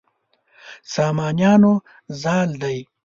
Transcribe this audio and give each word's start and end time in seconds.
سامانیانو 0.93 1.73
زال 2.21 2.49
دی. 2.61 2.79